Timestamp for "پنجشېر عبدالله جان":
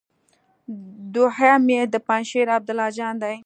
2.07-3.15